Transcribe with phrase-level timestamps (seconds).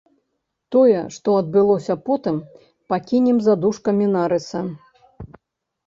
[0.75, 2.41] Тое, што адбылося потым,
[2.95, 4.59] пакінем за дужкамі нарыса.